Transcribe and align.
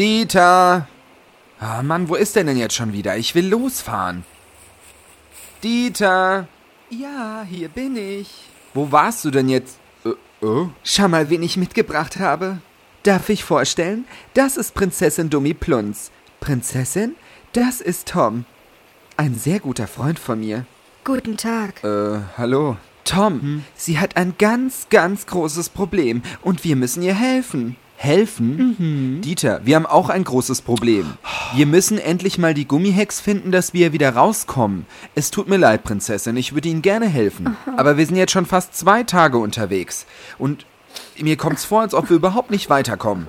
Dieter! 0.00 0.88
Ah, 1.58 1.82
Mann, 1.82 2.08
wo 2.08 2.14
ist 2.14 2.34
der 2.34 2.44
denn 2.44 2.56
jetzt 2.56 2.74
schon 2.74 2.94
wieder? 2.94 3.18
Ich 3.18 3.34
will 3.34 3.46
losfahren. 3.46 4.24
Dieter! 5.62 6.48
Ja, 6.88 7.44
hier 7.46 7.68
bin 7.68 7.98
ich. 7.98 8.46
Wo 8.72 8.90
warst 8.92 9.26
du 9.26 9.30
denn 9.30 9.50
jetzt? 9.50 9.78
Äh, 10.06 10.14
oh? 10.40 10.70
Schau 10.84 11.06
mal, 11.08 11.28
wen 11.28 11.42
ich 11.42 11.58
mitgebracht 11.58 12.18
habe. 12.18 12.62
Darf 13.02 13.28
ich 13.28 13.44
vorstellen? 13.44 14.06
Das 14.32 14.56
ist 14.56 14.72
Prinzessin 14.72 15.28
Dummi 15.28 15.52
Plunz. 15.52 16.10
Prinzessin, 16.40 17.14
das 17.52 17.82
ist 17.82 18.08
Tom. 18.08 18.46
Ein 19.18 19.34
sehr 19.34 19.60
guter 19.60 19.86
Freund 19.86 20.18
von 20.18 20.40
mir. 20.40 20.64
Guten 21.04 21.36
Tag. 21.36 21.84
Äh, 21.84 22.20
hallo. 22.38 22.78
Tom, 23.04 23.42
hm? 23.42 23.64
sie 23.74 23.98
hat 23.98 24.16
ein 24.16 24.36
ganz, 24.38 24.86
ganz 24.88 25.26
großes 25.26 25.68
Problem 25.68 26.22
und 26.40 26.64
wir 26.64 26.76
müssen 26.76 27.02
ihr 27.02 27.14
helfen. 27.14 27.76
Helfen? 28.02 28.76
Mhm. 28.78 29.20
Dieter, 29.20 29.60
wir 29.64 29.76
haben 29.76 29.84
auch 29.84 30.08
ein 30.08 30.24
großes 30.24 30.62
Problem. 30.62 31.18
Wir 31.54 31.66
müssen 31.66 31.98
endlich 31.98 32.38
mal 32.38 32.54
die 32.54 32.66
Gummihex 32.66 33.20
finden, 33.20 33.52
dass 33.52 33.74
wir 33.74 33.92
wieder 33.92 34.14
rauskommen. 34.14 34.86
Es 35.14 35.30
tut 35.30 35.50
mir 35.50 35.58
leid, 35.58 35.84
Prinzessin, 35.84 36.34
ich 36.38 36.54
würde 36.54 36.70
Ihnen 36.70 36.80
gerne 36.80 37.06
helfen. 37.06 37.48
Aha. 37.48 37.74
Aber 37.76 37.98
wir 37.98 38.06
sind 38.06 38.16
jetzt 38.16 38.32
schon 38.32 38.46
fast 38.46 38.74
zwei 38.74 39.02
Tage 39.02 39.36
unterwegs. 39.36 40.06
Und 40.38 40.64
mir 41.18 41.36
kommt's 41.36 41.66
vor, 41.66 41.82
als 41.82 41.92
ob 41.92 42.08
wir 42.08 42.16
überhaupt 42.16 42.50
nicht 42.50 42.70
weiterkommen. 42.70 43.26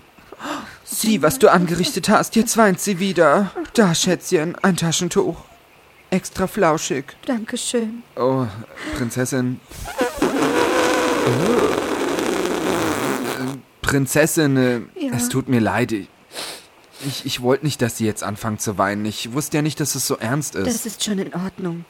Sieh, 0.86 1.22
was 1.22 1.38
du 1.38 1.52
angerichtet 1.52 2.08
hast. 2.08 2.38
Jetzt 2.38 2.56
weint 2.56 2.80
sie 2.80 3.00
wieder. 3.00 3.52
Da, 3.74 3.94
Schätzchen, 3.94 4.56
ein 4.56 4.78
Taschentuch. 4.78 5.36
Extra 6.12 6.48
flauschig. 6.48 7.18
Dankeschön. 7.26 8.04
Oh, 8.16 8.46
Prinzessin. 8.96 9.60
Oh. 11.28 11.91
Prinzessin, 13.92 14.56
äh, 14.56 14.80
ja. 14.98 15.12
es 15.14 15.28
tut 15.28 15.50
mir 15.50 15.60
leid. 15.60 15.92
Ich, 15.92 17.26
ich 17.26 17.42
wollte 17.42 17.66
nicht, 17.66 17.82
dass 17.82 17.98
Sie 17.98 18.06
jetzt 18.06 18.24
anfangen 18.24 18.58
zu 18.58 18.78
weinen. 18.78 19.06
Ich 19.06 19.34
wusste 19.34 19.58
ja 19.58 19.62
nicht, 19.62 19.82
dass 19.82 19.96
es 19.96 20.08
so 20.08 20.16
ernst 20.16 20.56
ist. 20.56 20.66
Das 20.66 20.86
ist 20.86 21.04
schon 21.04 21.20
in 21.20 21.34
Ordnung. 21.34 21.84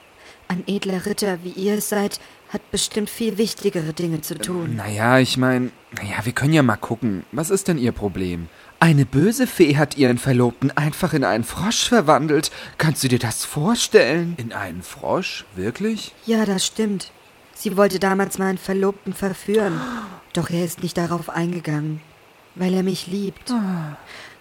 Ein 0.48 0.64
edler 0.66 1.06
Ritter, 1.06 1.44
wie 1.44 1.52
ihr 1.52 1.76
es 1.76 1.90
seid, 1.90 2.20
hat 2.50 2.72
bestimmt 2.72 3.10
viel 3.12 3.38
wichtigere 3.38 3.94
Dinge 3.94 4.22
zu 4.22 4.36
tun. 4.36 4.78
Naja, 4.78 5.20
ich 5.20 5.38
meine, 5.38 5.70
naja, 5.96 6.16
wir 6.24 6.34
können 6.34 6.54
ja 6.54 6.64
mal 6.64 6.76
gucken. 6.76 7.24
Was 7.32 7.52
ist 7.52 7.68
denn 7.68 7.78
Ihr 7.78 7.92
Problem? 7.92 8.50
Eine 8.80 9.06
böse 9.06 9.46
Fee 9.46 9.78
hat 9.78 9.96
ihren 9.96 10.18
Verlobten 10.18 10.76
einfach 10.76 11.14
in 11.14 11.24
einen 11.24 11.44
Frosch 11.44 11.88
verwandelt. 11.88 12.50
Kannst 12.80 13.04
du 13.04 13.10
dir 13.10 13.20
das 13.20 13.46
vorstellen? 13.46 14.34
In 14.38 14.54
einen 14.54 14.82
Frosch? 14.82 15.46
Wirklich? 15.56 16.16
Ja, 16.26 16.46
das 16.46 16.66
stimmt. 16.66 17.12
Sie 17.54 17.78
wollte 17.78 18.00
damals 18.00 18.40
meinen 18.40 18.58
Verlobten 18.58 19.14
verführen. 19.14 19.80
Doch 20.34 20.50
er 20.50 20.64
ist 20.64 20.82
nicht 20.82 20.98
darauf 20.98 21.30
eingegangen, 21.30 22.02
weil 22.56 22.74
er 22.74 22.84
mich 22.84 23.08
liebt. 23.08 23.52
Ah. 23.52 23.98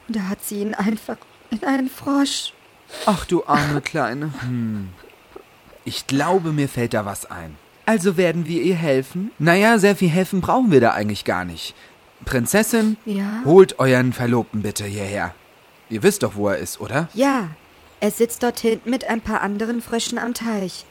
Und 0.07 0.17
da 0.17 0.29
hat 0.29 0.43
sie 0.45 0.61
ihn 0.61 0.75
einfach 0.75 1.17
in 1.51 1.65
einen 1.65 1.91
Frosch. 1.91 2.53
Ach 3.07 3.25
du 3.25 3.45
arme 3.47 3.81
Kleine. 3.81 4.33
Hm. 4.41 4.89
Ich 5.85 6.07
glaube, 6.07 6.53
mir 6.53 6.69
fällt 6.69 6.95
da 6.95 7.05
was 7.05 7.31
ein. 7.31 7.57
Also 7.87 8.17
werden 8.17 8.47
wir 8.47 8.63
ihr 8.63 8.77
helfen? 8.77 9.33
Naja, 9.39 9.79
sehr 9.79 9.97
viel 9.97 10.11
helfen 10.11 10.41
brauchen 10.41 10.71
wir 10.71 10.81
da 10.81 10.93
eigentlich 10.93 11.25
gar 11.25 11.45
nicht. 11.45 11.75
Prinzessin, 12.25 12.97
ja? 13.05 13.43
holt 13.45 13.79
euren 13.79 14.13
Verlobten 14.13 14.63
bitte 14.63 14.85
hierher. 14.85 15.35
Ihr 15.89 16.03
wisst 16.03 16.23
doch, 16.23 16.37
wo 16.37 16.49
er 16.49 16.59
ist, 16.59 16.81
oder? 16.81 17.09
Ja, 17.15 17.49
er 17.99 18.11
sitzt 18.11 18.43
dort 18.43 18.61
hinten 18.61 18.91
mit 18.91 19.05
ein 19.05 19.21
paar 19.21 19.41
anderen 19.41 19.83
Fröschen 19.83 20.19
am 20.19 20.35
Teich. 20.35 20.85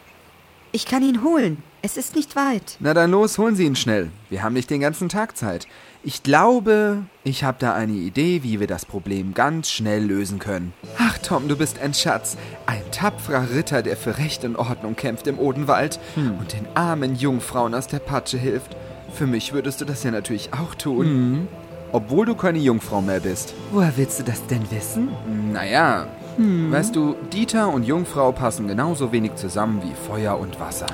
Ich 0.71 0.85
kann 0.85 1.01
ihn 1.01 1.23
holen. 1.23 1.63
Es 1.81 1.97
ist 1.97 2.15
nicht 2.15 2.35
weit. 2.35 2.77
Na 2.79 2.93
dann 2.93 3.09
los, 3.09 3.39
holen 3.39 3.55
Sie 3.55 3.65
ihn 3.65 3.75
schnell. 3.75 4.11
Wir 4.29 4.43
haben 4.43 4.53
nicht 4.53 4.69
den 4.69 4.81
ganzen 4.81 5.09
Tag 5.09 5.35
Zeit. 5.35 5.65
Ich 6.03 6.21
glaube, 6.21 7.03
ich 7.23 7.43
habe 7.43 7.57
da 7.59 7.73
eine 7.73 7.93
Idee, 7.93 8.43
wie 8.43 8.59
wir 8.59 8.67
das 8.67 8.85
Problem 8.85 9.33
ganz 9.33 9.71
schnell 9.71 10.03
lösen 10.03 10.37
können. 10.37 10.73
Ach, 10.99 11.17
Tom, 11.17 11.47
du 11.47 11.57
bist 11.57 11.79
ein 11.79 11.95
Schatz. 11.95 12.37
Ein 12.67 12.83
tapferer 12.91 13.49
Ritter, 13.53 13.81
der 13.81 13.97
für 13.97 14.19
Recht 14.19 14.45
und 14.45 14.57
Ordnung 14.57 14.95
kämpft 14.95 15.25
im 15.25 15.39
Odenwald 15.39 15.99
hm. 16.13 16.37
und 16.37 16.53
den 16.53 16.67
armen 16.75 17.15
Jungfrauen 17.15 17.73
aus 17.73 17.87
der 17.87 17.99
Patsche 17.99 18.37
hilft. 18.37 18.75
Für 19.13 19.25
mich 19.25 19.53
würdest 19.53 19.81
du 19.81 19.85
das 19.85 20.03
ja 20.03 20.11
natürlich 20.11 20.53
auch 20.53 20.75
tun. 20.75 21.05
Hm. 21.05 21.47
Obwohl 21.91 22.27
du 22.27 22.35
keine 22.35 22.59
Jungfrau 22.59 23.01
mehr 23.01 23.21
bist. 23.21 23.55
Woher 23.71 23.97
willst 23.97 24.19
du 24.19 24.23
das 24.23 24.45
denn 24.45 24.69
wissen? 24.69 25.09
Naja, 25.51 26.07
hm. 26.39 26.71
weißt 26.71 26.95
du, 26.95 27.15
Dieter 27.33 27.67
und 27.69 27.83
Jungfrau 27.83 28.31
passen 28.31 28.67
genauso 28.67 29.11
wenig 29.11 29.35
zusammen 29.35 29.81
wie 29.83 29.93
Feuer 29.93 30.39
und 30.39 30.59
Wasser. 30.59 30.87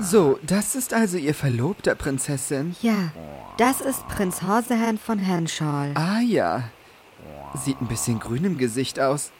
So, 0.00 0.40
das 0.42 0.74
ist 0.74 0.92
also 0.92 1.16
Ihr 1.16 1.34
Verlobter, 1.34 1.94
Prinzessin? 1.94 2.74
Ja, 2.82 3.12
das 3.58 3.80
ist 3.80 4.08
Prinz 4.08 4.42
Horsehand 4.42 4.98
von 5.00 5.20
Henshaw. 5.20 5.92
Ah 5.94 6.20
ja. 6.20 6.64
Sieht 7.54 7.80
ein 7.80 7.86
bisschen 7.86 8.18
grün 8.18 8.44
im 8.44 8.58
Gesicht 8.58 8.98
aus. 8.98 9.30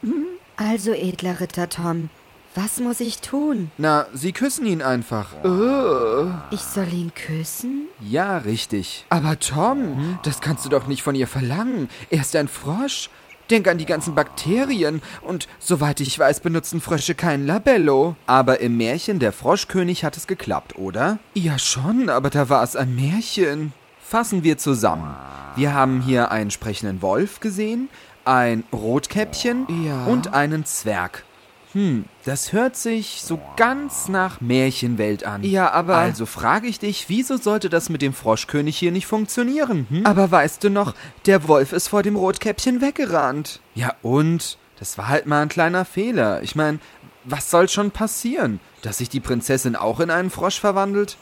Also, 0.62 0.92
edler 0.92 1.40
Ritter 1.40 1.70
Tom, 1.70 2.10
was 2.54 2.80
muss 2.80 3.00
ich 3.00 3.22
tun? 3.22 3.70
Na, 3.78 4.04
Sie 4.12 4.32
küssen 4.32 4.66
ihn 4.66 4.82
einfach. 4.82 5.28
Oh. 5.42 6.26
Ich 6.50 6.60
soll 6.60 6.92
ihn 6.92 7.12
küssen? 7.14 7.86
Ja, 7.98 8.36
richtig. 8.36 9.06
Aber 9.08 9.38
Tom, 9.40 10.18
das 10.22 10.42
kannst 10.42 10.66
du 10.66 10.68
doch 10.68 10.86
nicht 10.86 11.02
von 11.02 11.14
ihr 11.14 11.26
verlangen. 11.26 11.88
Er 12.10 12.20
ist 12.20 12.36
ein 12.36 12.46
Frosch. 12.46 13.08
Denk 13.48 13.68
an 13.68 13.78
die 13.78 13.86
ganzen 13.86 14.14
Bakterien. 14.14 15.00
Und 15.22 15.48
soweit 15.60 16.00
ich 16.00 16.18
weiß, 16.18 16.40
benutzen 16.40 16.82
Frösche 16.82 17.14
kein 17.14 17.46
Labello. 17.46 18.14
Aber 18.26 18.60
im 18.60 18.76
Märchen 18.76 19.18
Der 19.18 19.32
Froschkönig 19.32 20.04
hat 20.04 20.18
es 20.18 20.26
geklappt, 20.26 20.76
oder? 20.76 21.18
Ja 21.32 21.58
schon, 21.58 22.10
aber 22.10 22.28
da 22.28 22.50
war 22.50 22.62
es 22.62 22.76
ein 22.76 22.94
Märchen. 22.94 23.72
Fassen 23.98 24.44
wir 24.44 24.58
zusammen. 24.58 25.16
Wir 25.56 25.72
haben 25.72 26.00
hier 26.00 26.30
einen 26.30 26.50
sprechenden 26.50 27.02
Wolf 27.02 27.40
gesehen, 27.40 27.88
ein 28.24 28.64
Rotkäppchen 28.72 29.66
ja. 29.84 30.04
und 30.04 30.32
einen 30.32 30.64
Zwerg. 30.64 31.24
Hm, 31.72 32.06
das 32.24 32.52
hört 32.52 32.74
sich 32.74 33.22
so 33.22 33.40
ganz 33.56 34.08
nach 34.08 34.40
Märchenwelt 34.40 35.24
an. 35.24 35.44
Ja, 35.44 35.70
aber. 35.70 35.96
Also 35.96 36.26
frage 36.26 36.66
ich 36.66 36.80
dich, 36.80 37.08
wieso 37.08 37.36
sollte 37.36 37.70
das 37.70 37.88
mit 37.88 38.02
dem 38.02 38.12
Froschkönig 38.12 38.76
hier 38.76 38.90
nicht 38.90 39.06
funktionieren? 39.06 39.86
Hm? 39.88 40.06
Aber 40.06 40.30
weißt 40.30 40.64
du 40.64 40.70
noch, 40.70 40.94
der 41.26 41.46
Wolf 41.46 41.72
ist 41.72 41.88
vor 41.88 42.02
dem 42.02 42.16
Rotkäppchen 42.16 42.80
weggerannt. 42.80 43.60
Ja, 43.74 43.94
und? 44.02 44.58
Das 44.78 44.98
war 44.98 45.08
halt 45.08 45.26
mal 45.26 45.42
ein 45.42 45.48
kleiner 45.48 45.84
Fehler. 45.84 46.42
Ich 46.42 46.56
meine, 46.56 46.80
was 47.24 47.50
soll 47.50 47.68
schon 47.68 47.90
passieren? 47.90 48.60
Dass 48.82 48.98
sich 48.98 49.10
die 49.10 49.20
Prinzessin 49.20 49.76
auch 49.76 50.00
in 50.00 50.10
einen 50.10 50.30
Frosch 50.30 50.58
verwandelt? 50.58 51.18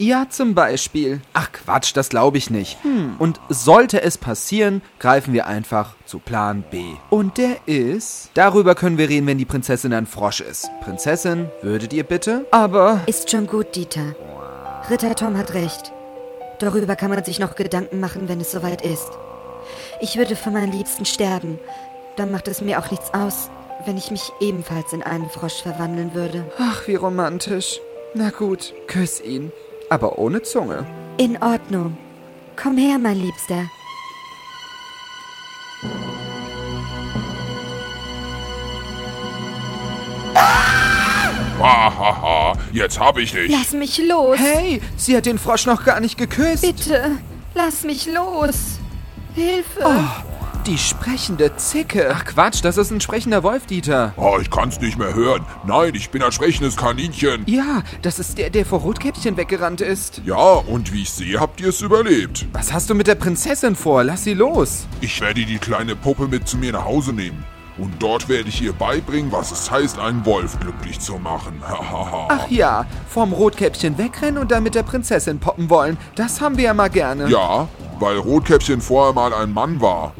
Ja, 0.00 0.26
zum 0.30 0.54
Beispiel. 0.54 1.20
Ach 1.34 1.52
Quatsch, 1.52 1.94
das 1.94 2.08
glaube 2.08 2.38
ich 2.38 2.48
nicht. 2.48 2.82
Hm. 2.82 3.16
Und 3.18 3.38
sollte 3.50 4.00
es 4.00 4.16
passieren, 4.16 4.80
greifen 4.98 5.34
wir 5.34 5.46
einfach 5.46 5.94
zu 6.06 6.18
Plan 6.20 6.64
B. 6.70 6.82
Und 7.10 7.36
der 7.36 7.58
ist? 7.66 8.30
Darüber 8.32 8.74
können 8.74 8.96
wir 8.96 9.10
reden, 9.10 9.26
wenn 9.26 9.36
die 9.36 9.44
Prinzessin 9.44 9.92
ein 9.92 10.06
Frosch 10.06 10.40
ist. 10.40 10.70
Prinzessin, 10.80 11.50
würdet 11.60 11.92
ihr 11.92 12.04
bitte? 12.04 12.46
Aber. 12.50 13.00
Ist 13.04 13.30
schon 13.30 13.46
gut, 13.46 13.76
Dieter. 13.76 14.14
Ritter 14.88 15.14
Tom 15.14 15.36
hat 15.36 15.52
recht. 15.52 15.92
Darüber 16.60 16.96
kann 16.96 17.10
man 17.10 17.22
sich 17.22 17.38
noch 17.38 17.54
Gedanken 17.54 18.00
machen, 18.00 18.26
wenn 18.26 18.40
es 18.40 18.52
soweit 18.52 18.80
ist. 18.80 19.10
Ich 20.00 20.16
würde 20.16 20.34
für 20.34 20.50
meinen 20.50 20.72
Liebsten 20.72 21.04
sterben. 21.04 21.58
Dann 22.16 22.32
macht 22.32 22.48
es 22.48 22.62
mir 22.62 22.78
auch 22.78 22.90
nichts 22.90 23.12
aus, 23.12 23.50
wenn 23.84 23.98
ich 23.98 24.10
mich 24.10 24.32
ebenfalls 24.40 24.94
in 24.94 25.02
einen 25.02 25.28
Frosch 25.28 25.60
verwandeln 25.60 26.14
würde. 26.14 26.50
Ach, 26.58 26.88
wie 26.88 26.94
romantisch. 26.94 27.80
Na 28.14 28.30
gut, 28.30 28.72
küss 28.86 29.20
ihn 29.20 29.52
aber 29.90 30.18
ohne 30.18 30.40
Zunge. 30.42 30.86
In 31.18 31.36
Ordnung. 31.42 31.98
Komm 32.56 32.78
her, 32.78 32.98
mein 32.98 33.20
Liebster. 33.20 33.68
Hahaha, 41.60 42.54
jetzt 42.72 42.98
hab 42.98 43.18
ich 43.18 43.32
dich. 43.32 43.50
Lass 43.50 43.72
mich 43.72 43.98
los. 43.98 44.38
Hey, 44.38 44.80
sie 44.96 45.14
hat 45.14 45.26
den 45.26 45.38
Frosch 45.38 45.66
noch 45.66 45.84
gar 45.84 46.00
nicht 46.00 46.16
geküsst. 46.16 46.62
Bitte, 46.62 47.18
lass 47.54 47.82
mich 47.82 48.06
los. 48.06 48.78
Hilfe. 49.34 49.80
Oh, 49.84 50.29
die 50.70 50.78
sprechende 50.78 51.56
Zicke. 51.56 52.14
Ach 52.14 52.24
Quatsch, 52.24 52.60
das 52.62 52.76
ist 52.76 52.92
ein 52.92 53.00
sprechender 53.00 53.42
Wolf, 53.42 53.66
Dieter. 53.66 54.14
Oh, 54.16 54.38
ich 54.40 54.50
kann's 54.50 54.80
nicht 54.80 54.98
mehr 54.98 55.14
hören. 55.14 55.44
Nein, 55.66 55.96
ich 55.96 56.10
bin 56.10 56.22
ein 56.22 56.30
sprechendes 56.30 56.76
Kaninchen. 56.76 57.42
Ja, 57.46 57.82
das 58.02 58.20
ist 58.20 58.38
der, 58.38 58.50
der 58.50 58.64
vor 58.64 58.78
Rotkäppchen 58.78 59.36
weggerannt 59.36 59.80
ist. 59.80 60.22
Ja, 60.24 60.36
und 60.36 60.92
wie 60.92 61.02
ich 61.02 61.10
sehe, 61.10 61.40
habt 61.40 61.60
ihr 61.60 61.70
es 61.70 61.80
überlebt. 61.80 62.46
Was 62.52 62.72
hast 62.72 62.88
du 62.88 62.94
mit 62.94 63.08
der 63.08 63.16
Prinzessin 63.16 63.74
vor? 63.74 64.04
Lass 64.04 64.22
sie 64.22 64.34
los. 64.34 64.86
Ich 65.00 65.20
werde 65.20 65.44
die 65.44 65.58
kleine 65.58 65.96
Puppe 65.96 66.28
mit 66.28 66.46
zu 66.46 66.56
mir 66.56 66.70
nach 66.70 66.84
Hause 66.84 67.12
nehmen. 67.14 67.44
Und 67.76 68.00
dort 68.00 68.28
werde 68.28 68.48
ich 68.48 68.62
ihr 68.62 68.72
beibringen, 68.72 69.32
was 69.32 69.50
es 69.50 69.72
heißt, 69.72 69.98
einen 69.98 70.24
Wolf 70.24 70.60
glücklich 70.60 71.00
zu 71.00 71.14
machen. 71.18 71.60
Ach 71.66 72.48
ja, 72.48 72.86
vom 73.08 73.32
Rotkäppchen 73.32 73.98
wegrennen 73.98 74.38
und 74.38 74.52
dann 74.52 74.62
mit 74.62 74.76
der 74.76 74.84
Prinzessin 74.84 75.40
poppen 75.40 75.68
wollen. 75.68 75.98
Das 76.14 76.40
haben 76.40 76.58
wir 76.58 76.64
ja 76.64 76.74
mal 76.74 76.90
gerne. 76.90 77.28
Ja, 77.28 77.66
weil 77.98 78.18
Rotkäppchen 78.18 78.80
vorher 78.80 79.12
mal 79.12 79.34
ein 79.34 79.52
Mann 79.52 79.80
war. 79.80 80.12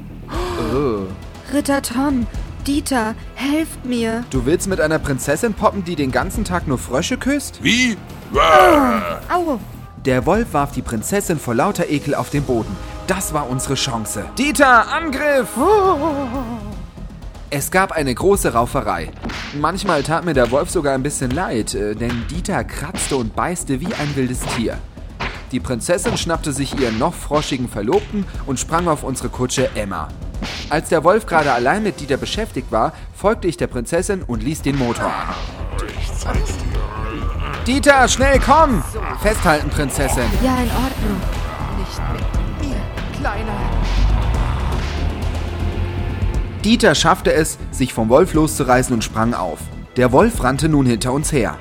Ritter 1.53 1.83
Tom, 1.83 2.27
Dieter, 2.67 3.15
helft 3.35 3.85
mir. 3.85 4.25
Du 4.31 4.47
willst 4.47 4.69
mit 4.69 4.81
einer 4.81 4.99
Prinzessin 4.99 5.55
poppen, 5.55 5.85
die 5.85 5.97
den 5.97 6.13
ganzen 6.13 6.45
Tag 6.45 6.69
nur 6.69 6.79
Frösche 6.79 7.17
küsst? 7.17 7.59
Wie? 7.63 7.97
Au! 8.33 9.59
Der 10.05 10.25
Wolf 10.27 10.53
warf 10.53 10.73
die 10.73 10.83
Prinzessin 10.83 11.39
vor 11.39 11.55
lauter 11.55 11.89
Ekel 11.89 12.15
auf 12.15 12.31
den 12.31 12.45
Boden. 12.45 12.75
Das 13.07 13.35
war 13.35 13.51
unsere 13.51 13.75
Chance. 13.75 14.25
Dieter, 14.39 14.91
Angriff! 14.93 15.49
Es 17.51 17.71
gab 17.71 17.93
eine 17.93 18.15
große 18.15 18.53
Rauferei. 18.53 19.11
Manchmal 19.61 20.05
tat 20.05 20.25
mir 20.25 20.35
der 20.35 20.51
Wolf 20.53 20.71
sogar 20.71 20.95
ein 20.95 21.03
bisschen 21.03 21.33
leid, 21.33 21.75
äh, 21.75 21.97
denn 21.97 22.25
Dieter 22.31 22.63
kratzte 22.63 23.17
und 23.17 23.35
beißte 23.35 23.81
wie 23.81 23.93
ein 23.93 24.15
wildes 24.15 24.41
Tier. 24.57 24.79
Die 25.51 25.59
Prinzessin 25.59 26.17
schnappte 26.17 26.53
sich 26.53 26.79
ihren 26.79 26.99
noch 26.99 27.15
froschigen 27.15 27.69
Verlobten 27.69 28.25
und 28.47 28.61
sprang 28.61 28.87
auf 28.87 29.03
unsere 29.03 29.31
Kutsche 29.31 29.69
Emma. 29.75 30.07
Als 30.69 30.89
der 30.89 31.05
Wolf 31.05 31.27
gerade 31.27 31.53
allein 31.53 31.83
mit 31.83 32.01
Dieter 32.01 32.17
beschäftigt 32.17 32.71
war, 32.71 32.93
folgte 33.15 33.49
ich 33.49 33.57
der 33.57 33.67
Prinzessin 33.67 34.23
und 34.23 34.43
ließ 34.43 34.63
den 34.63 34.79
Motor 34.79 35.07
an. 35.07 35.35
Dieter, 37.67 38.09
schnell 38.09 38.41
komm! 38.41 38.83
Festhalten, 39.21 39.71
Prinzessin. 39.71 40.25
Ja, 40.43 40.57
in 40.57 40.71
Ordnung. 40.71 41.21
Nicht 41.79 42.01
mit 42.13 42.69
mir, 42.69 42.77
Kleiner. 43.21 43.53
Dieter 46.65 46.95
schaffte 46.95 47.33
es, 47.33 47.59
sich 47.71 47.95
vom 47.95 48.09
Wolf 48.09 48.35
loszureißen 48.35 48.93
und 48.93 49.03
sprang 49.03 49.35
auf. 49.35 49.59
Der 49.97 50.13
Wolf 50.13 50.43
rannte 50.43 50.69
nun 50.69 50.87
hinter 50.87 51.13
uns 51.13 51.33
her. 51.33 51.57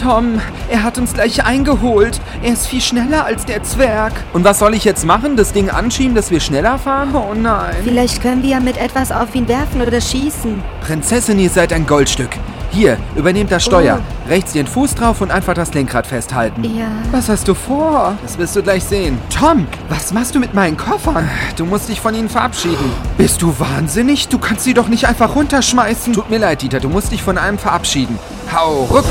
Tom, 0.00 0.40
er 0.70 0.84
hat 0.84 0.96
uns 0.98 1.14
gleich 1.14 1.44
eingeholt. 1.44 2.20
Er 2.42 2.52
ist 2.52 2.68
viel 2.68 2.80
schneller 2.80 3.24
als 3.24 3.44
der 3.46 3.62
Zwerg. 3.64 4.12
Und 4.32 4.44
was 4.44 4.60
soll 4.60 4.74
ich 4.74 4.84
jetzt 4.84 5.04
machen? 5.04 5.36
Das 5.36 5.52
Ding 5.52 5.70
anschieben, 5.70 6.14
dass 6.14 6.30
wir 6.30 6.40
schneller 6.40 6.78
fahren? 6.78 7.14
Oh 7.14 7.34
nein. 7.34 7.74
Vielleicht 7.82 8.22
können 8.22 8.42
wir 8.42 8.50
ja 8.50 8.60
mit 8.60 8.76
etwas 8.76 9.10
auf 9.10 9.34
ihn 9.34 9.48
werfen 9.48 9.82
oder 9.82 10.00
schießen. 10.00 10.62
Prinzessin, 10.82 11.38
ihr 11.38 11.50
seid 11.50 11.72
ein 11.72 11.86
Goldstück. 11.86 12.30
Hier, 12.70 12.98
übernehmt 13.16 13.50
das 13.50 13.64
Steuer. 13.64 14.00
Rechts 14.28 14.52
den 14.52 14.66
Fuß 14.66 14.94
drauf 14.94 15.20
und 15.20 15.30
einfach 15.30 15.54
das 15.54 15.72
Lenkrad 15.74 16.06
festhalten. 16.06 16.62
Ja. 16.62 16.86
Was 17.10 17.28
hast 17.28 17.48
du 17.48 17.54
vor? 17.54 18.16
Das 18.22 18.38
wirst 18.38 18.54
du 18.54 18.62
gleich 18.62 18.84
sehen. 18.84 19.18
Tom, 19.34 19.66
was 19.88 20.12
machst 20.12 20.34
du 20.34 20.38
mit 20.38 20.54
meinen 20.54 20.76
Koffern? 20.76 21.28
Du 21.56 21.64
musst 21.64 21.88
dich 21.88 22.00
von 22.00 22.14
ihnen 22.14 22.28
verabschieden. 22.28 22.92
Bist 23.16 23.40
du 23.42 23.58
wahnsinnig? 23.58 24.28
Du 24.28 24.38
kannst 24.38 24.64
sie 24.64 24.74
doch 24.74 24.88
nicht 24.88 25.06
einfach 25.06 25.34
runterschmeißen. 25.34 26.12
Tut 26.12 26.30
mir 26.30 26.38
leid, 26.38 26.62
Dieter, 26.62 26.78
du 26.78 26.88
musst 26.88 27.10
dich 27.10 27.22
von 27.22 27.38
einem 27.38 27.58
verabschieden. 27.58 28.18
Hau 28.54 28.84
ruck! 28.84 29.06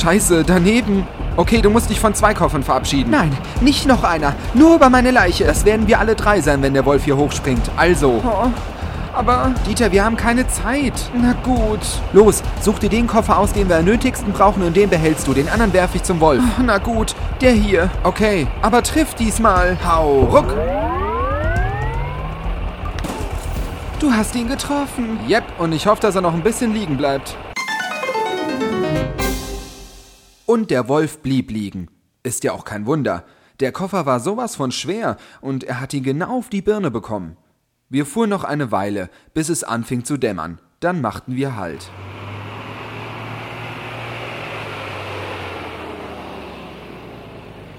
Scheiße, 0.00 0.44
daneben. 0.46 1.06
Okay, 1.36 1.60
du 1.60 1.68
musst 1.68 1.90
dich 1.90 2.00
von 2.00 2.14
zwei 2.14 2.32
Koffern 2.32 2.62
verabschieden. 2.62 3.10
Nein, 3.10 3.36
nicht 3.60 3.86
noch 3.86 4.02
einer. 4.02 4.34
Nur 4.54 4.76
über 4.76 4.88
meine 4.88 5.10
Leiche. 5.10 5.44
Das 5.44 5.66
werden 5.66 5.86
wir 5.86 6.00
alle 6.00 6.14
drei 6.14 6.40
sein, 6.40 6.62
wenn 6.62 6.72
der 6.72 6.86
Wolf 6.86 7.04
hier 7.04 7.18
hochspringt. 7.18 7.70
Also. 7.76 8.22
Oh, 8.24 8.48
aber, 9.12 9.52
Dieter, 9.66 9.92
wir 9.92 10.02
haben 10.02 10.16
keine 10.16 10.48
Zeit. 10.48 10.94
na 11.14 11.34
gut. 11.44 11.80
Los, 12.14 12.42
such 12.62 12.78
dir 12.78 12.88
den 12.88 13.06
Koffer 13.06 13.38
aus, 13.38 13.52
den 13.52 13.68
wir 13.68 13.76
am 13.76 13.84
nötigsten 13.84 14.32
brauchen 14.32 14.62
und 14.62 14.74
den 14.74 14.88
behältst 14.88 15.26
du. 15.26 15.34
Den 15.34 15.48
anderen 15.50 15.74
werfe 15.74 15.98
ich 15.98 16.02
zum 16.02 16.18
Wolf. 16.20 16.42
Na 16.64 16.78
gut, 16.78 17.14
der 17.42 17.52
hier. 17.52 17.90
Okay. 18.02 18.46
Aber 18.62 18.82
triff 18.82 19.14
diesmal. 19.14 19.76
Hau 19.86 20.20
ruck! 20.32 20.56
Du 23.98 24.10
hast 24.10 24.34
ihn 24.34 24.48
getroffen. 24.48 25.20
Yep, 25.28 25.44
und 25.58 25.72
ich 25.72 25.86
hoffe, 25.86 26.00
dass 26.00 26.14
er 26.14 26.22
noch 26.22 26.32
ein 26.32 26.42
bisschen 26.42 26.72
liegen 26.72 26.96
bleibt. 26.96 27.36
Und 30.50 30.72
der 30.72 30.88
Wolf 30.88 31.18
blieb 31.18 31.52
liegen. 31.52 31.86
Ist 32.24 32.42
ja 32.42 32.50
auch 32.50 32.64
kein 32.64 32.84
Wunder. 32.84 33.22
Der 33.60 33.70
Koffer 33.70 34.04
war 34.04 34.18
sowas 34.18 34.56
von 34.56 34.72
schwer 34.72 35.16
und 35.40 35.62
er 35.62 35.78
hat 35.78 35.94
ihn 35.94 36.02
genau 36.02 36.38
auf 36.38 36.48
die 36.48 36.60
Birne 36.60 36.90
bekommen. 36.90 37.36
Wir 37.88 38.04
fuhren 38.04 38.30
noch 38.30 38.42
eine 38.42 38.72
Weile, 38.72 39.10
bis 39.32 39.48
es 39.48 39.62
anfing 39.62 40.04
zu 40.04 40.16
dämmern. 40.16 40.58
Dann 40.80 41.00
machten 41.00 41.36
wir 41.36 41.54
Halt. 41.54 41.88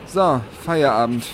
So, 0.05 0.39
Feierabend. 0.61 1.25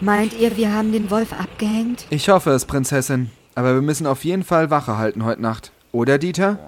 Meint 0.00 0.36
ihr, 0.36 0.56
wir 0.56 0.74
haben 0.74 0.90
den 0.90 1.08
Wolf 1.08 1.32
abgehängt? 1.32 2.08
Ich 2.10 2.28
hoffe 2.28 2.50
es, 2.50 2.64
Prinzessin. 2.64 3.30
Aber 3.54 3.74
wir 3.74 3.82
müssen 3.82 4.08
auf 4.08 4.24
jeden 4.24 4.42
Fall 4.42 4.70
Wache 4.70 4.98
halten 4.98 5.24
heute 5.24 5.42
Nacht. 5.42 5.70
Oder, 5.92 6.18
Dieter? 6.18 6.58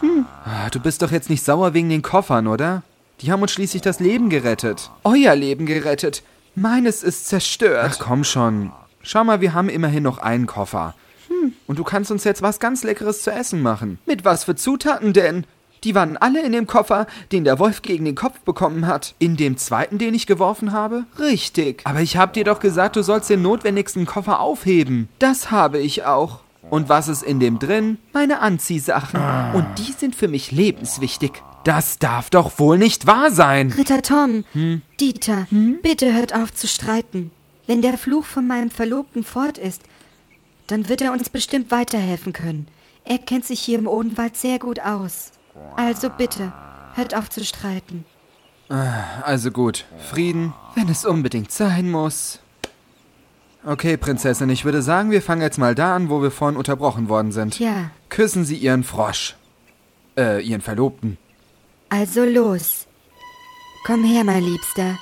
Hm. 0.00 0.26
Du 0.70 0.80
bist 0.80 1.02
doch 1.02 1.10
jetzt 1.10 1.30
nicht 1.30 1.44
sauer 1.44 1.74
wegen 1.74 1.88
den 1.88 2.02
Koffern, 2.02 2.46
oder? 2.46 2.82
Die 3.20 3.32
haben 3.32 3.42
uns 3.42 3.52
schließlich 3.52 3.82
das 3.82 4.00
Leben 4.00 4.28
gerettet. 4.28 4.90
Euer 5.04 5.34
Leben 5.34 5.66
gerettet. 5.66 6.22
Meines 6.54 7.02
ist 7.02 7.26
zerstört. 7.26 7.92
Ach 7.92 7.98
komm 7.98 8.24
schon. 8.24 8.72
Schau 9.02 9.24
mal, 9.24 9.40
wir 9.40 9.54
haben 9.54 9.68
immerhin 9.68 10.02
noch 10.02 10.18
einen 10.18 10.46
Koffer. 10.46 10.94
Und 11.66 11.78
du 11.78 11.84
kannst 11.84 12.10
uns 12.10 12.24
jetzt 12.24 12.42
was 12.42 12.60
ganz 12.60 12.82
Leckeres 12.84 13.22
zu 13.22 13.30
essen 13.30 13.62
machen. 13.62 13.98
Mit 14.06 14.24
was 14.24 14.44
für 14.44 14.54
Zutaten 14.54 15.12
denn? 15.12 15.44
Die 15.84 15.94
waren 15.94 16.16
alle 16.16 16.42
in 16.42 16.52
dem 16.52 16.66
Koffer, 16.66 17.06
den 17.30 17.44
der 17.44 17.58
Wolf 17.58 17.82
gegen 17.82 18.04
den 18.04 18.14
Kopf 18.14 18.40
bekommen 18.40 18.86
hat. 18.86 19.14
In 19.18 19.36
dem 19.36 19.56
zweiten, 19.56 19.98
den 19.98 20.14
ich 20.14 20.26
geworfen 20.26 20.72
habe? 20.72 21.04
Richtig. 21.18 21.82
Aber 21.84 22.00
ich 22.00 22.16
hab 22.16 22.32
dir 22.32 22.44
doch 22.44 22.58
gesagt, 22.60 22.96
du 22.96 23.02
sollst 23.02 23.30
den 23.30 23.42
notwendigsten 23.42 24.06
Koffer 24.06 24.40
aufheben. 24.40 25.08
Das 25.18 25.50
habe 25.50 25.78
ich 25.78 26.04
auch. 26.04 26.40
Und 26.70 26.88
was 26.88 27.08
ist 27.08 27.22
in 27.22 27.40
dem 27.40 27.58
drin? 27.58 27.98
Meine 28.12 28.40
Anziehsachen. 28.40 29.20
Und 29.54 29.66
die 29.78 29.92
sind 29.92 30.14
für 30.16 30.28
mich 30.28 30.50
lebenswichtig. 30.52 31.42
Das 31.64 31.98
darf 31.98 32.30
doch 32.30 32.58
wohl 32.58 32.78
nicht 32.78 33.06
wahr 33.06 33.30
sein. 33.30 33.72
Ritter 33.72 34.02
Tom, 34.02 34.44
Dieter, 35.00 35.46
bitte 35.82 36.14
hört 36.14 36.34
auf 36.34 36.54
zu 36.54 36.68
streiten. 36.68 37.30
Wenn 37.66 37.82
der 37.82 37.98
Fluch 37.98 38.24
von 38.24 38.46
meinem 38.46 38.70
Verlobten 38.70 39.24
fort 39.24 39.58
ist, 39.58 39.82
dann 40.68 40.88
wird 40.88 41.00
er 41.00 41.12
uns 41.12 41.28
bestimmt 41.28 41.70
weiterhelfen 41.70 42.32
können. 42.32 42.68
Er 43.04 43.18
kennt 43.18 43.44
sich 43.44 43.60
hier 43.60 43.78
im 43.78 43.86
Odenwald 43.86 44.36
sehr 44.36 44.58
gut 44.58 44.80
aus. 44.80 45.32
Also 45.76 46.10
bitte, 46.10 46.52
hört 46.94 47.16
auf 47.16 47.30
zu 47.30 47.44
streiten. 47.44 48.04
Also 48.68 49.50
gut. 49.50 49.84
Frieden. 50.10 50.52
Wenn 50.74 50.88
es 50.88 51.04
unbedingt 51.04 51.52
sein 51.52 51.90
muss. 51.90 52.40
Okay, 53.66 53.96
Prinzessin, 53.96 54.48
ich 54.48 54.64
würde 54.64 54.80
sagen, 54.80 55.10
wir 55.10 55.20
fangen 55.20 55.42
jetzt 55.42 55.58
mal 55.58 55.74
da 55.74 55.96
an, 55.96 56.08
wo 56.08 56.22
wir 56.22 56.30
vorhin 56.30 56.56
unterbrochen 56.56 57.08
worden 57.08 57.32
sind. 57.32 57.58
Ja, 57.58 57.90
Küssen 58.10 58.44
Sie 58.44 58.54
Ihren 58.56 58.84
Frosch. 58.84 59.34
Äh, 60.16 60.40
Ihren 60.42 60.60
Verlobten. 60.60 61.18
also 61.88 62.24
los. 62.24 62.86
Komm 63.84 64.04
her, 64.04 64.24
mein 64.24 64.42
Liebster. 64.44 64.96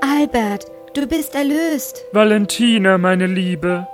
Albert, 0.00 0.66
du 0.94 1.06
bist 1.06 1.34
erlöst. 1.34 2.04
Valentina, 2.12 2.98
meine 2.98 3.26
Liebe, 3.26 3.86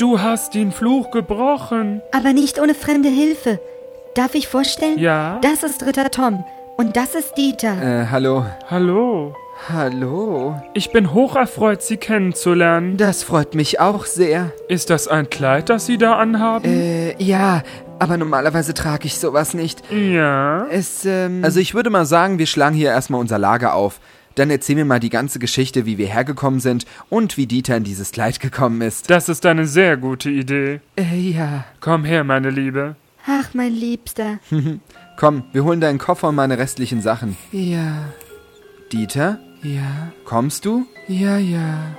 du 0.00 0.20
hast 0.20 0.54
den 0.54 0.72
Fluch 0.72 1.10
gebrochen. 1.10 2.00
Aber 2.12 2.32
nicht 2.32 2.58
ohne 2.58 2.74
fremde 2.74 3.08
Hilfe. 3.08 3.60
Darf 4.14 4.34
ich 4.34 4.48
vorstellen? 4.48 4.98
Ja? 4.98 5.38
Das 5.42 5.62
ist 5.62 5.84
Ritter 5.86 6.10
Tom. 6.10 6.44
Und 6.76 6.96
das 6.96 7.14
ist 7.14 7.34
Dieter. 7.34 8.02
Äh, 8.02 8.06
hallo. 8.06 8.46
Hallo. 8.70 9.34
Hallo. 9.68 10.56
Ich 10.72 10.90
bin 10.90 11.12
hocherfreut, 11.12 11.82
Sie 11.82 11.98
kennenzulernen. 11.98 12.96
Das 12.96 13.22
freut 13.22 13.54
mich 13.54 13.78
auch 13.78 14.06
sehr. 14.06 14.52
Ist 14.68 14.88
das 14.88 15.06
ein 15.06 15.28
Kleid, 15.28 15.68
das 15.68 15.84
Sie 15.84 15.98
da 15.98 16.16
anhaben? 16.16 16.64
Äh, 16.64 17.22
ja, 17.22 17.62
aber 17.98 18.16
normalerweise 18.16 18.72
trage 18.72 19.04
ich 19.06 19.18
sowas 19.18 19.52
nicht. 19.52 19.82
ja. 19.90 20.66
Es, 20.70 21.04
ähm. 21.04 21.44
Also 21.44 21.60
ich 21.60 21.74
würde 21.74 21.90
mal 21.90 22.06
sagen, 22.06 22.38
wir 22.38 22.46
schlagen 22.46 22.74
hier 22.74 22.88
erstmal 22.88 23.20
unser 23.20 23.38
Lager 23.38 23.74
auf. 23.74 24.00
Dann 24.40 24.48
erzähl 24.48 24.74
mir 24.74 24.86
mal 24.86 25.00
die 25.00 25.10
ganze 25.10 25.38
Geschichte, 25.38 25.84
wie 25.84 25.98
wir 25.98 26.06
hergekommen 26.06 26.60
sind 26.60 26.86
und 27.10 27.36
wie 27.36 27.46
Dieter 27.46 27.76
in 27.76 27.84
dieses 27.84 28.10
Kleid 28.10 28.40
gekommen 28.40 28.80
ist. 28.80 29.10
Das 29.10 29.28
ist 29.28 29.44
eine 29.44 29.66
sehr 29.66 29.98
gute 29.98 30.30
Idee. 30.30 30.80
äh, 30.96 31.14
ja. 31.14 31.66
Komm 31.80 32.04
her, 32.04 32.24
meine 32.24 32.48
Liebe. 32.48 32.96
Ach, 33.26 33.52
mein 33.52 33.74
Liebster. 33.74 34.38
Komm, 35.18 35.44
wir 35.52 35.62
holen 35.64 35.82
deinen 35.82 35.98
Koffer 35.98 36.28
und 36.30 36.36
meine 36.36 36.56
restlichen 36.56 37.02
Sachen. 37.02 37.36
Ja. 37.52 38.06
Dieter, 38.90 39.38
Ja. 39.62 40.10
kommst 40.24 40.64
du? 40.64 40.86
Ja, 41.06 41.36
ja. 41.36 41.94